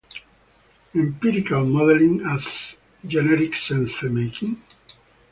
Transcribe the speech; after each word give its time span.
Empirical 0.95 1.63
Modelling 1.63 2.21
as 2.25 2.75
generic 3.05 3.55
sense-making? 3.55 4.59